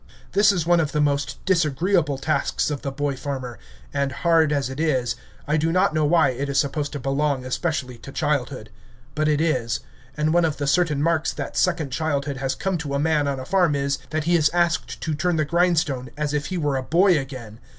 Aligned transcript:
This 0.31 0.51
is 0.51 0.65
one 0.65 0.79
of 0.79 0.93
the 0.93 0.99
most 0.99 1.37
disagreeable 1.45 2.17
tasks 2.17 2.71
of 2.71 2.81
the 2.81 2.91
boy 2.91 3.15
farmer, 3.15 3.59
and, 3.93 4.11
hard 4.11 4.51
as 4.51 4.67
it 4.67 4.79
is, 4.79 5.15
I 5.47 5.57
do, 5.57 5.71
not 5.71 5.93
know 5.93 6.05
why 6.05 6.29
it 6.29 6.49
is 6.49 6.57
supposed 6.57 6.91
to 6.93 6.99
belong 6.99 7.45
especially 7.45 7.99
to 7.99 8.11
childhood. 8.11 8.71
But 9.13 9.27
it 9.27 9.39
is, 9.39 9.79
and 10.17 10.33
one 10.33 10.43
of 10.43 10.57
the 10.57 10.65
certain 10.65 11.03
marks 11.03 11.31
that 11.33 11.55
second 11.55 11.91
childhood 11.91 12.37
has 12.37 12.55
come 12.55 12.79
to 12.79 12.95
a 12.95 12.99
man 12.99 13.27
on 13.27 13.39
a 13.39 13.45
farm 13.45 13.75
is, 13.75 13.99
that 14.09 14.23
he 14.23 14.35
is 14.35 14.49
asked 14.55 14.99
to 15.01 15.13
turn 15.13 15.35
the 15.35 15.45
grindstone 15.45 16.09
as 16.17 16.33
if 16.33 16.47
he 16.47 16.57
were 16.57 16.77
a 16.77 16.81
boy 16.81 17.19
again. 17.19 17.59